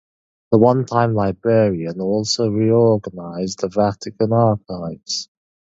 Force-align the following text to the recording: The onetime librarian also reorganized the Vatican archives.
The 0.51 0.57
onetime 0.57 1.13
librarian 1.13 2.01
also 2.01 2.49
reorganized 2.49 3.59
the 3.61 3.67
Vatican 3.67 4.33
archives. 4.33 5.29